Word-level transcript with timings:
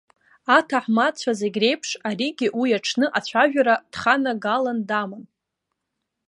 Аҭаҳмадцәа 0.57 1.31
зегь 1.39 1.57
реиԥш, 1.61 1.89
аригьы 2.09 2.47
уи 2.59 2.69
аҽны 2.77 3.07
ацәажәара 3.17 3.75
дханагалан 3.91 4.79
даман. 4.89 5.23